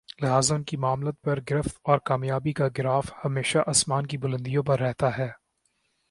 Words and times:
لہذا 0.21 0.55
انکی 0.55 0.77
معاملات 0.77 1.19
پر 1.21 1.39
گرفت 1.49 1.77
اور 1.83 1.99
کامیابی 2.05 2.53
کا 2.53 2.67
گراف 2.77 3.11
ہمیشہ 3.25 3.57
آسمان 3.67 4.07
کی 4.07 4.17
بلندیوں 4.17 4.63
پر 4.63 4.79
رہتا 4.79 5.17
ہے 5.17 5.29